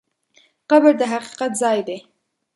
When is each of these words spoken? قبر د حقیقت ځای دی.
قبر 0.69 0.93
د 0.99 1.01
حقیقت 1.13 1.51
ځای 1.61 1.79
دی. 1.87 1.97